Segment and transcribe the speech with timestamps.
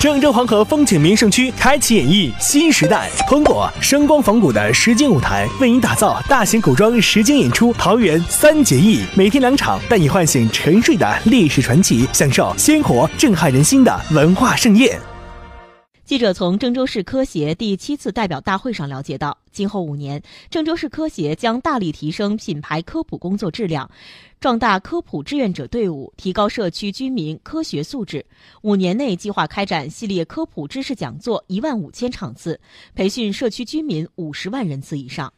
[0.00, 14.98] 郑州黄河风景名胜区开启演绎新时代，通过声光仿古的实景舞台，为您打造大型古装实景演出《桃园三结义》，每天两场，带你唤醒沉睡的历史传奇，享受鲜活震撼人心的文化盛宴。
[16.10, 20.20] 记者从郑州市科协第七次代表大会上了解到，今后五年，
[20.50, 23.88] 郑州市科协将大力提升品牌科普工作质量，
[24.40, 28.26] 壮大科普志愿者队伍，提高社区居民科学素质。
[28.62, 32.60] 五年内计划开展系列科普知识讲座一万五千场次，
[32.92, 35.32] 培训社区居民五十万人次以上。